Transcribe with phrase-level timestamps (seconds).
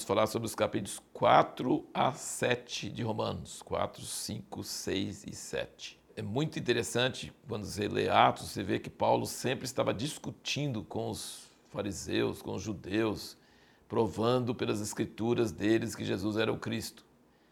[0.00, 3.60] vamos falar sobre os capítulos 4 a 7 de Romanos.
[3.60, 6.00] 4, 5, 6 e 7.
[6.16, 11.10] É muito interessante quando você lê Atos, você vê que Paulo sempre estava discutindo com
[11.10, 13.36] os fariseus, com os judeus,
[13.86, 17.04] provando pelas escrituras deles que Jesus era o Cristo.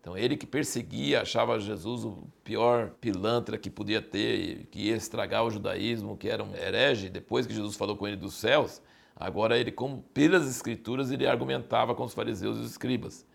[0.00, 5.44] Então ele que perseguia, achava Jesus o pior pilantra que podia ter, que ia estragar
[5.44, 8.80] o judaísmo, que era um herege, depois que Jesus falou com ele dos céus,
[9.20, 13.26] agora ele, como pelas escrituras, ele argumentava com os fariseus e os escribas.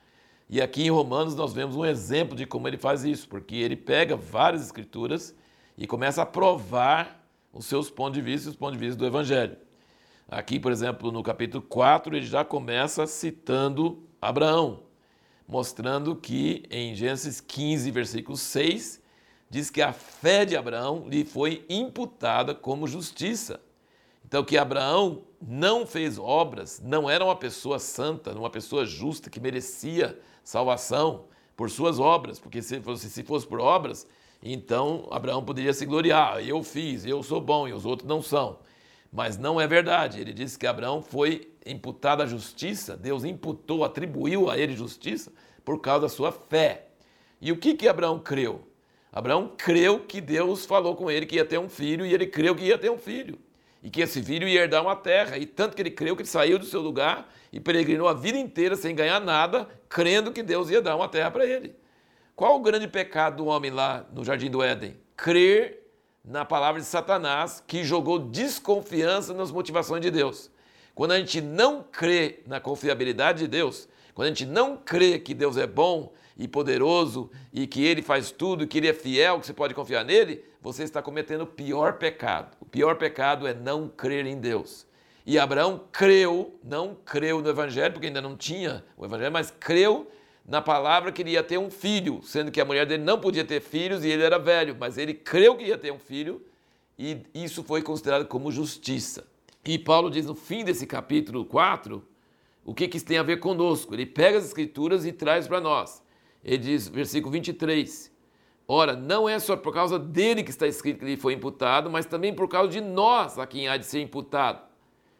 [0.49, 3.75] E aqui em Romanos nós vemos um exemplo de como ele faz isso, porque ele
[3.75, 5.35] pega várias escrituras
[5.77, 9.05] e começa a provar os seus pontos de vista e os pontos de vista do
[9.05, 9.58] evangelho.
[10.27, 14.83] Aqui, por exemplo, no capítulo 4, ele já começa citando Abraão,
[15.47, 19.02] mostrando que em Gênesis 15, versículo 6,
[19.49, 23.61] diz que a fé de Abraão lhe foi imputada como justiça.
[24.25, 29.40] Então, que Abraão não fez obras, não era uma pessoa santa, uma pessoa justa que
[29.40, 34.08] merecia salvação por suas obras, porque se fosse, se fosse por obras,
[34.42, 36.40] então Abraão poderia se gloriar.
[36.46, 38.60] Eu fiz, eu sou bom e os outros não são.
[39.12, 40.20] Mas não é verdade.
[40.20, 45.32] Ele disse que Abraão foi imputado à justiça, Deus imputou, atribuiu a ele justiça
[45.64, 46.88] por causa da sua fé.
[47.40, 48.68] E o que que Abraão creu?
[49.12, 52.56] Abraão creu que Deus falou com ele que ia ter um filho e ele creu
[52.56, 53.40] que ia ter um filho.
[53.86, 55.38] E que esse filho ia herdar uma terra.
[55.38, 58.36] E tanto que ele creu que ele saiu do seu lugar e peregrinou a vida
[58.36, 61.75] inteira sem ganhar nada, crendo que Deus ia dar uma terra para ele.
[62.36, 64.97] Qual o grande pecado do homem lá no jardim do Éden?
[65.16, 65.88] Crer
[66.23, 70.49] na palavra de Satanás, que jogou desconfiança nas motivações de Deus.
[70.95, 75.36] Quando a gente não crê na confiabilidade de Deus, quando a gente não crê que
[75.36, 79.45] Deus é bom e poderoso e que Ele faz tudo, que Ele é fiel, que
[79.45, 82.55] você pode confiar nele, você está cometendo o pior pecado.
[82.59, 84.86] O pior pecado é não crer em Deus.
[85.26, 90.08] E Abraão creu, não creu no Evangelho, porque ainda não tinha o Evangelho, mas creu
[90.48, 93.43] na palavra que ele ia ter um filho, sendo que a mulher dele não podia
[93.43, 96.45] ter filhos e ele era velho, mas ele creu que ia ter um filho
[96.98, 99.26] e isso foi considerado como justiça.
[99.65, 102.05] E Paulo diz no fim desse capítulo 4
[102.64, 103.93] o que, que isso tem a ver conosco.
[103.93, 106.04] Ele pega as escrituras e traz para nós.
[106.45, 108.14] Ele diz, versículo 23,
[108.67, 112.06] Ora, não é só por causa dele que está escrito que ele foi imputado, mas
[112.06, 114.61] também por causa de nós a quem há de ser imputado.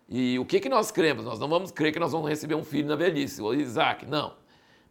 [0.08, 1.26] E o que, que nós cremos?
[1.26, 4.34] Nós não vamos crer que nós vamos receber um filho na velhice, o Isaac, não.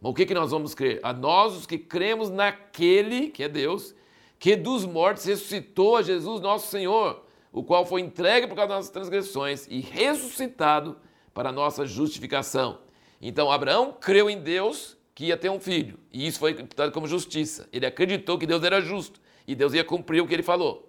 [0.01, 0.99] Mas o que, que nós vamos crer?
[1.03, 3.95] A nós, os que cremos naquele, que é Deus,
[4.37, 8.77] que dos mortos ressuscitou a Jesus nosso Senhor, o qual foi entregue por causa das
[8.77, 10.97] nossas transgressões e ressuscitado
[11.33, 12.79] para a nossa justificação.
[13.21, 17.07] Então Abraão creu em Deus que ia ter um filho, e isso foi imputado como
[17.07, 17.67] justiça.
[17.71, 20.85] Ele acreditou que Deus era justo e Deus ia cumprir o que ele falou.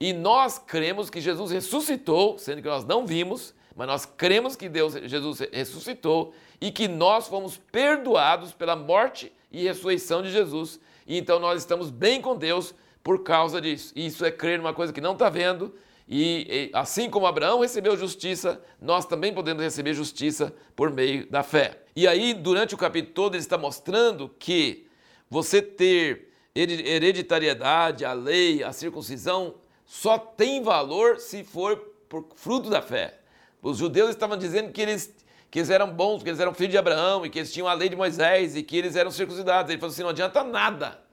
[0.00, 4.68] E nós cremos que Jesus ressuscitou, sendo que nós não vimos, mas nós cremos que
[4.68, 10.80] Deus, Jesus ressuscitou e que nós fomos perdoados pela morte e ressurreição de Jesus.
[11.06, 13.92] E então nós estamos bem com Deus por causa disso.
[13.94, 15.74] E isso é crer numa coisa que não está vendo.
[16.08, 21.82] E, assim como Abraão recebeu justiça, nós também podemos receber justiça por meio da fé.
[21.96, 24.86] E aí, durante o capítulo todo, ele está mostrando que
[25.28, 31.76] você ter hereditariedade, a lei, a circuncisão, só tem valor se for
[32.08, 33.18] por fruto da fé.
[33.60, 35.12] Os judeus estavam dizendo que eles,
[35.50, 37.74] que eles eram bons, que eles eram filhos de Abraão e que eles tinham a
[37.74, 39.70] lei de Moisés e que eles eram circuncidados.
[39.70, 41.05] Ele falou assim: não adianta nada.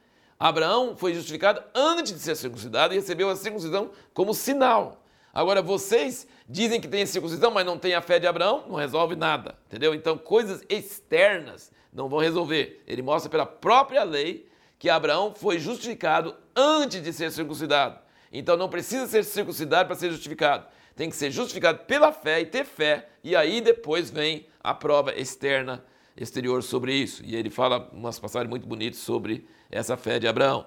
[0.43, 5.01] Abraão foi justificado antes de ser circuncidado e recebeu a circuncisão como sinal.
[5.33, 8.75] Agora, vocês dizem que tem a circuncisão, mas não tem a fé de Abraão, não
[8.75, 9.95] resolve nada, entendeu?
[9.95, 12.83] Então, coisas externas não vão resolver.
[12.85, 14.45] Ele mostra pela própria lei
[14.77, 17.97] que Abraão foi justificado antes de ser circuncidado.
[18.29, 20.65] Então, não precisa ser circuncidado para ser justificado
[20.95, 25.13] tem que ser justificado pela fé e ter fé, e aí depois vem a prova
[25.19, 25.83] externa,
[26.15, 27.23] exterior sobre isso.
[27.25, 30.65] E ele fala umas passagens muito bonitas sobre essa fé de Abraão.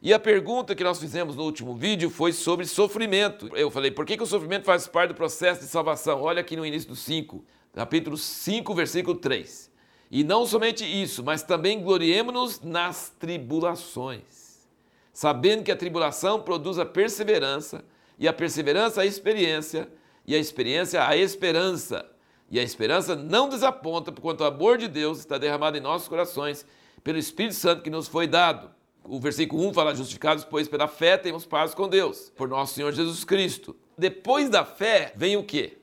[0.00, 3.50] E a pergunta que nós fizemos no último vídeo foi sobre sofrimento.
[3.54, 6.22] Eu falei, por que, que o sofrimento faz parte do processo de salvação?
[6.22, 9.68] Olha aqui no início do 5, capítulo 5, versículo 3.
[10.10, 14.66] E não somente isso, mas também gloriemos-nos nas tribulações,
[15.12, 17.84] sabendo que a tribulação produz a perseverança,
[18.18, 19.88] e a perseverança a experiência,
[20.26, 22.08] e a experiência a esperança.
[22.50, 26.64] E a esperança não desaponta, porquanto o amor de Deus está derramado em nossos corações
[27.00, 28.70] pelo Espírito Santo que nos foi dado.
[29.04, 32.92] O versículo 1 fala: Justificados, pois pela fé temos paz com Deus, por nosso Senhor
[32.92, 33.76] Jesus Cristo.
[33.96, 35.78] Depois da fé vem o quê?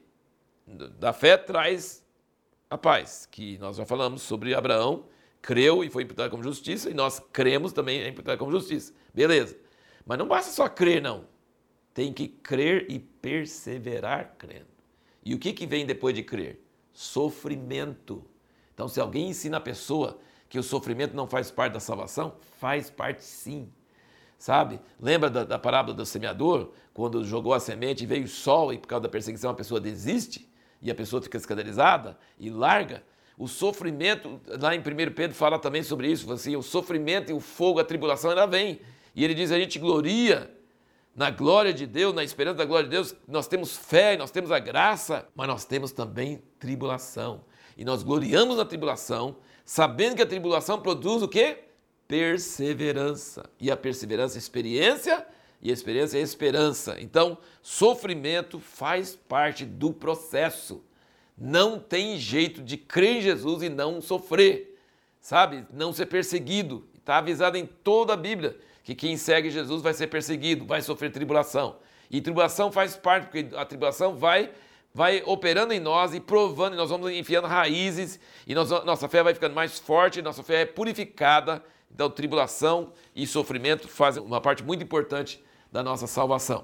[1.00, 2.04] Da fé traz
[2.70, 5.06] a paz, que nós já falamos sobre Abraão,
[5.42, 8.94] creu e foi imputado como justiça, e nós cremos também é imputado como justiça.
[9.14, 9.58] Beleza.
[10.06, 11.36] Mas não basta só crer, não
[11.96, 14.68] tem que crer e perseverar crendo.
[15.24, 16.62] E o que, que vem depois de crer?
[16.92, 18.24] Sofrimento.
[18.74, 20.20] Então, se alguém ensina a pessoa
[20.56, 23.68] que o sofrimento não faz parte da salvação, faz parte sim.
[24.40, 24.80] Sabe?
[24.98, 26.72] Lembra da, da parábola do semeador?
[26.94, 29.82] Quando jogou a semente e veio o sol e por causa da perseguição a pessoa
[29.82, 30.50] desiste
[30.82, 33.04] e a pessoa fica escandalizada e larga?
[33.38, 37.42] O sofrimento, lá em 1 Pedro fala também sobre isso, assim, o sofrimento e o
[37.42, 38.80] fogo, a tribulação ainda vem.
[39.14, 40.50] E ele diz: a gente gloria
[41.14, 44.54] na glória de Deus, na esperança da glória de Deus, nós temos fé, nós temos
[44.54, 47.44] a graça, mas nós temos também tribulação.
[47.76, 49.36] E nós gloriamos na tribulação,
[49.66, 51.58] sabendo que a tribulação produz o quê?
[52.08, 53.50] Perseverança.
[53.60, 55.26] E a perseverança é experiência,
[55.62, 56.96] e a experiência é esperança.
[57.02, 60.84] Então, sofrimento faz parte do processo.
[61.36, 64.80] Não tem jeito de crer em Jesus e não sofrer,
[65.20, 65.66] sabe?
[65.74, 66.88] Não ser perseguido.
[66.96, 71.12] Está avisado em toda a Bíblia que quem segue Jesus vai ser perseguido, vai sofrer
[71.12, 71.78] tribulação.
[72.10, 74.52] E tribulação faz parte, porque a tribulação vai
[74.96, 79.22] vai operando em nós e provando, e nós vamos enfiando raízes, e nós, nossa fé
[79.22, 81.62] vai ficando mais forte, nossa fé é purificada.
[81.94, 86.64] Então, tribulação e sofrimento fazem uma parte muito importante da nossa salvação.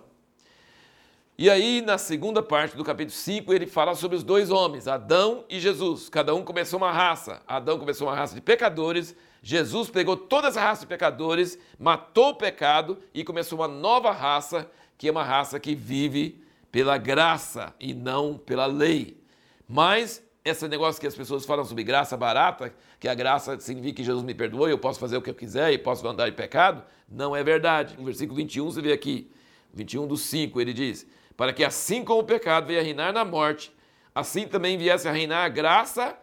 [1.38, 5.44] E aí, na segunda parte do capítulo 5, ele fala sobre os dois homens, Adão
[5.50, 6.08] e Jesus.
[6.08, 7.42] Cada um começou uma raça.
[7.46, 9.14] Adão começou uma raça de pecadores,
[9.44, 14.72] Jesus pegou toda essa raça de pecadores, matou o pecado e começou uma nova raça,
[14.98, 19.22] que é uma raça que vive pela graça e não pela lei.
[19.68, 24.04] Mas esse negócio que as pessoas falam sobre graça barata, que a graça significa que
[24.04, 26.84] Jesus me perdoou eu posso fazer o que eu quiser e posso andar em pecado,
[27.08, 27.96] não é verdade.
[27.98, 29.32] No versículo 21 você vê aqui,
[29.74, 31.06] 21 do 5, ele diz:
[31.38, 33.72] Para que assim como o pecado veio a reinar na morte,
[34.16, 36.18] assim também viesse a reinar a graça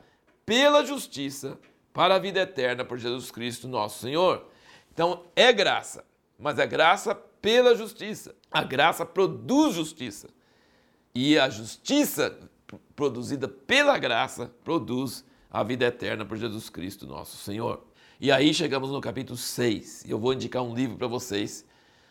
[0.44, 1.58] pela justiça
[1.92, 4.46] para a vida eterna por Jesus Cristo, nosso Senhor.
[4.92, 6.04] Então é graça,
[6.38, 8.34] mas é graça pela justiça.
[8.50, 10.28] A graça produz justiça.
[11.20, 12.38] E a justiça
[12.94, 17.82] produzida pela graça produz a vida eterna por Jesus Cristo, nosso Senhor.
[18.20, 20.04] E aí chegamos no capítulo 6.
[20.08, 21.64] Eu vou indicar um livro para vocês,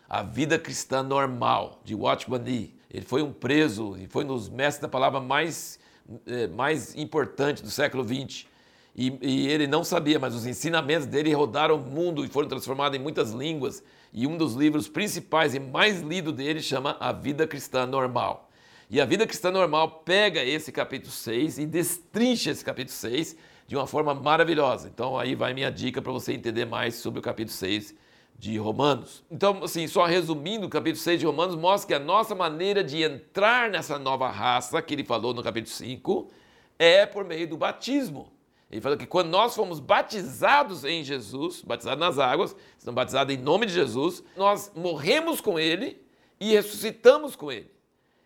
[0.06, 2.74] A Vida Cristã Normal, de Watchman Nee.
[2.90, 5.80] Ele foi um preso e foi um dos mestres da palavra mais,
[6.26, 8.46] eh, mais importante do século XX
[8.94, 12.98] e, e, ele não sabia, mas os ensinamentos dele rodaram o mundo e foram transformados
[12.98, 13.82] em muitas línguas.
[14.12, 18.47] E um dos livros principais e mais lido dele chama A Vida Cristã Normal.
[18.90, 23.36] E a Vida Cristã Normal pega esse capítulo 6 e destrincha esse capítulo 6
[23.66, 24.88] de uma forma maravilhosa.
[24.88, 27.94] Então aí vai minha dica para você entender mais sobre o capítulo 6
[28.38, 29.24] de Romanos.
[29.30, 33.02] Então, assim, só resumindo, o capítulo 6 de Romanos mostra que a nossa maneira de
[33.02, 36.30] entrar nessa nova raça, que ele falou no capítulo 5,
[36.78, 38.32] é por meio do batismo.
[38.70, 43.38] Ele fala que quando nós fomos batizados em Jesus, batizados nas águas, estamos batizados em
[43.38, 46.00] nome de Jesus, nós morremos com Ele
[46.38, 47.70] e ressuscitamos com Ele,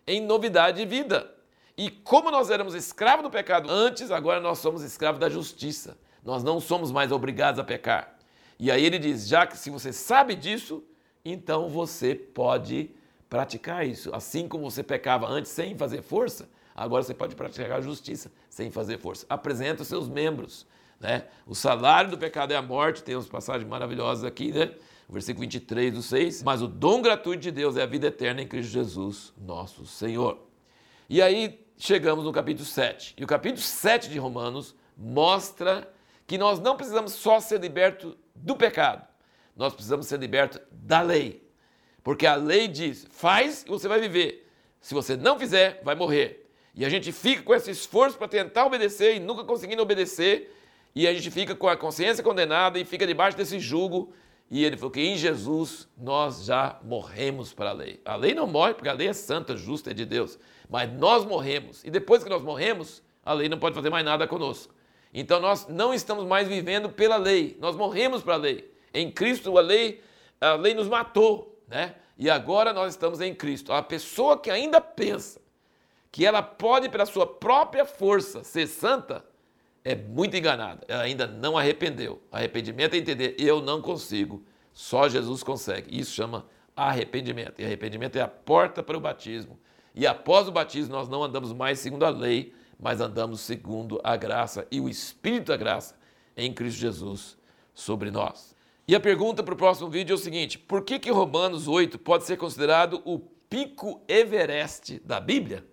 [0.06, 1.32] em novidade de vida.
[1.76, 5.96] E como nós éramos escravos do pecado antes, agora nós somos escravos da justiça.
[6.24, 8.16] Nós não somos mais obrigados a pecar.
[8.58, 10.84] E aí ele diz: já que se você sabe disso,
[11.24, 12.90] então você pode
[13.28, 14.14] praticar isso.
[14.14, 18.70] Assim como você pecava antes sem fazer força, Agora você pode praticar a justiça sem
[18.70, 19.26] fazer força.
[19.28, 20.66] Apresenta os seus membros.
[20.98, 21.24] Né?
[21.46, 24.72] O salário do pecado é a morte, tem umas passagens maravilhosas aqui, né?
[25.12, 26.42] Versículo 23 do 6.
[26.42, 30.38] Mas o dom gratuito de Deus é a vida eterna em Cristo Jesus, nosso Senhor.
[31.08, 33.14] E aí chegamos no capítulo 7.
[33.18, 35.92] E o capítulo 7 de Romanos mostra
[36.26, 39.06] que nós não precisamos só ser libertos do pecado,
[39.54, 41.46] nós precisamos ser libertos da lei.
[42.02, 44.48] Porque a lei diz: faz e você vai viver.
[44.80, 46.50] Se você não fizer, vai morrer.
[46.74, 50.56] E a gente fica com esse esforço para tentar obedecer e nunca conseguindo obedecer,
[50.94, 54.12] e a gente fica com a consciência condenada e fica debaixo desse jugo.
[54.52, 57.98] E ele falou que em Jesus nós já morremos para a lei.
[58.04, 60.38] A lei não morre porque a lei é santa, justa, é de Deus.
[60.68, 61.82] Mas nós morremos.
[61.84, 64.74] E depois que nós morremos, a lei não pode fazer mais nada conosco.
[65.14, 67.56] Então nós não estamos mais vivendo pela lei.
[67.60, 68.70] Nós morremos para a lei.
[68.92, 70.02] Em Cristo a lei,
[70.38, 71.94] a lei nos matou, né?
[72.18, 73.72] E agora nós estamos em Cristo.
[73.72, 75.40] A pessoa que ainda pensa
[76.10, 79.24] que ela pode, pela sua própria força, ser santa,
[79.84, 80.84] é muito enganada.
[80.88, 82.22] Ela ainda não arrependeu.
[82.30, 85.98] Arrependimento é entender, eu não consigo, só Jesus consegue.
[85.98, 86.46] Isso chama
[86.76, 87.60] arrependimento.
[87.60, 89.58] E arrependimento é a porta para o batismo.
[89.94, 94.16] E após o batismo, nós não andamos mais segundo a lei, mas andamos segundo a
[94.16, 95.96] graça e o Espírito da graça
[96.36, 97.36] em Cristo Jesus
[97.74, 98.56] sobre nós.
[98.88, 101.98] E a pergunta para o próximo vídeo é o seguinte: por que, que Romanos 8
[101.98, 105.64] pode ser considerado o pico Everest da Bíblia?